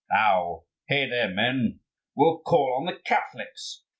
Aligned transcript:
Now, 0.11 0.63
hey 0.87 1.07
there, 1.07 1.29
men! 1.29 1.79
we'll 2.15 2.39
call 2.39 2.73
on 2.73 2.87
the 2.87 2.95
Catholics." 3.05 3.83